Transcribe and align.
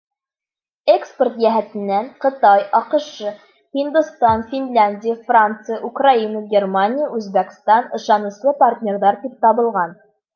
Экспорт 0.91 1.33
йәһәтенән 1.41 2.07
Ҡытай, 2.23 2.63
АҠШ, 2.79 3.09
Һиндостан, 3.79 4.41
Финляндия, 4.53 5.17
Франция, 5.27 5.77
Украина, 5.91 6.41
Германия, 6.55 7.11
Үзбәкстан 7.19 7.93
ышаныслы 7.99 8.55
партнерҙар 8.65 9.21
тип 9.27 9.37
табылған. 9.47 9.95